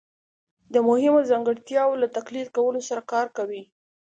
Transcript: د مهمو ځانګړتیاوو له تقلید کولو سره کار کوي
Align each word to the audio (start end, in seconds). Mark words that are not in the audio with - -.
د 0.73 0.75
مهمو 0.87 1.27
ځانګړتیاوو 1.29 1.99
له 2.03 2.07
تقلید 2.17 2.47
کولو 2.57 2.79
سره 2.89 3.01
کار 3.11 3.27
کوي 3.37 3.63